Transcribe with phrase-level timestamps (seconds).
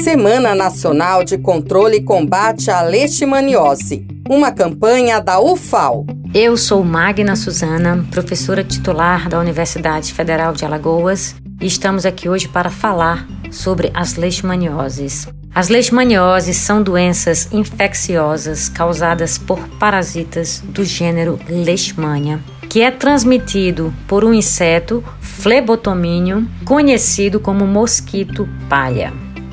[0.00, 6.06] Semana Nacional de Controle e Combate à Leishmaniose, uma campanha da UFAL.
[6.32, 12.48] Eu sou Magna Suzana, professora titular da Universidade Federal de Alagoas, e estamos aqui hoje
[12.48, 15.28] para falar sobre as leishmanioses.
[15.54, 22.40] As leishmanioses são doenças infecciosas causadas por parasitas do gênero Leishmania,
[22.70, 29.12] que é transmitido por um inseto flebotomínio conhecido como mosquito palha.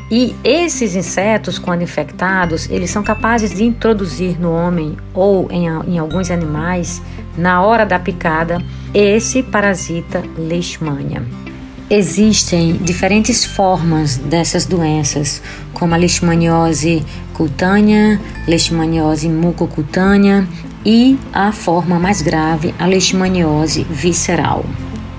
[0.10, 6.00] E esses insetos, quando infectados, eles são capazes de introduzir no homem ou em, em
[6.00, 7.02] alguns animais,
[7.38, 8.62] na hora da picada,
[8.94, 11.23] esse parasita Leishmania.
[11.90, 15.41] Existem diferentes formas dessas doenças,
[15.73, 20.48] como a leishmaniose cutânea, leishmaniose mucocutânea
[20.86, 24.66] e a forma mais grave, a leishmaniose visceral.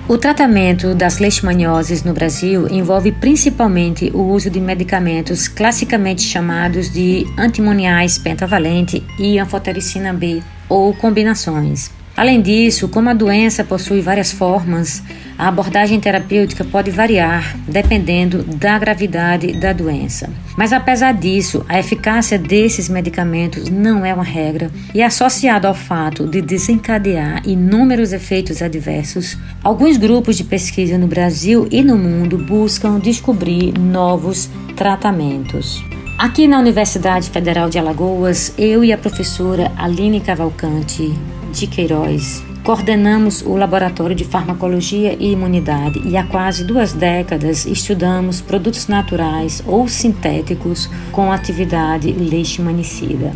[0.09, 7.27] O tratamento das leishmanioses no Brasil envolve principalmente o uso de medicamentos classicamente chamados de
[7.37, 11.98] antimoniais pentavalente e anfotericina B ou combinações.
[12.19, 15.01] Além disso, como a doença possui várias formas,
[15.37, 20.29] a abordagem terapêutica pode variar dependendo da gravidade da doença.
[20.57, 26.27] Mas apesar disso, a eficácia desses medicamentos não é uma regra e associado ao fato
[26.27, 32.99] de desencadear inúmeros efeitos adversos, alguns grupos de pesquisa no Brasil e no mundo buscam
[32.99, 35.81] descobrir novos tratamentos.
[36.17, 41.13] Aqui na Universidade Federal de Alagoas, eu e a professora Aline Cavalcante
[41.49, 48.41] de Queiroz coordenamos o Laboratório de Farmacologia e Imunidade e há quase duas décadas estudamos
[48.41, 53.31] produtos naturais ou sintéticos com atividade leishmanicida.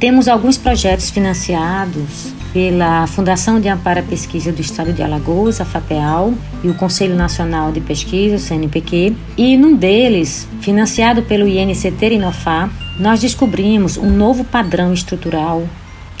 [0.00, 5.64] Temos alguns projetos financiados pela Fundação de Amparo à Pesquisa do Estado de Alagoas, a
[5.64, 12.14] FAPEAL, e o Conselho Nacional de Pesquisa, o CNPq, e num deles, financiado pelo INCT
[12.14, 12.68] Inofá,
[12.98, 15.62] nós descobrimos um novo padrão estrutural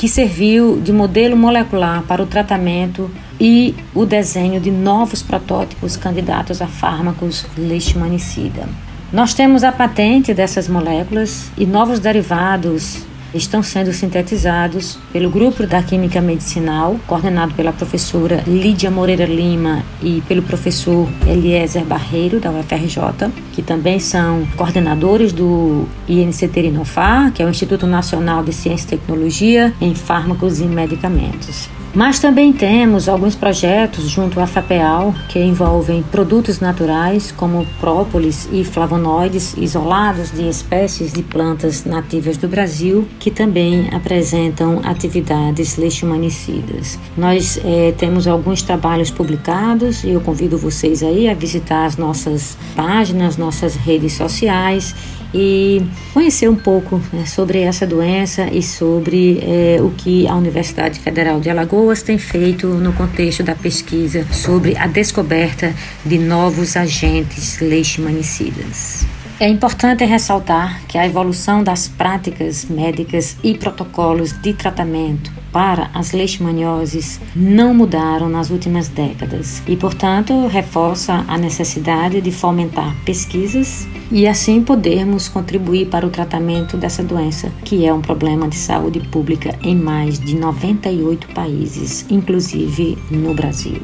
[0.02, 3.08] que serviu de modelo molecular para o tratamento
[3.38, 8.68] e o desenho de novos protótipos candidatos a fármacos leishmanicida.
[9.12, 13.04] Nós temos a patente dessas moléculas e novos derivados
[13.34, 20.22] estão sendo sintetizados pelo grupo da Química Medicinal, coordenado pela professora Lídia Moreira Lima e
[20.22, 27.46] pelo professor Eliezer Barreiro, da UFRJ, que também são coordenadores do INCT Inofar, que é
[27.46, 31.68] o Instituto Nacional de Ciência e Tecnologia em Fármacos e Medicamentos.
[31.94, 38.64] Mas também temos alguns projetos junto à FAPEAL que envolvem produtos naturais como própolis e
[38.64, 46.98] flavonoides isolados de espécies de plantas nativas do Brasil que também apresentam atividades leishmanicidas.
[47.14, 52.56] Nós é, temos alguns trabalhos publicados e eu convido vocês aí a visitar as nossas
[52.74, 54.94] páginas, nossas redes sociais
[55.34, 55.82] e
[56.12, 61.40] conhecer um pouco né, sobre essa doença e sobre é, o que a Universidade Federal
[61.40, 65.74] de Alagoas tem feito no contexto da pesquisa sobre a descoberta
[66.06, 69.04] de novos agentes leishmanicidas.
[69.40, 76.12] É importante ressaltar que a evolução das práticas médicas e protocolos de tratamento para as
[76.12, 84.26] leishmanioses não mudaram nas últimas décadas e, portanto, reforça a necessidade de fomentar pesquisas e
[84.26, 89.54] assim podermos contribuir para o tratamento dessa doença, que é um problema de saúde pública
[89.62, 93.80] em mais de 98 países, inclusive no Brasil.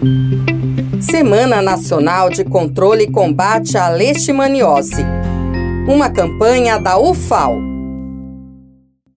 [1.00, 5.05] Semana Nacional de Controle e Combate à Leishmaniose
[5.89, 7.78] uma campanha da UFAL.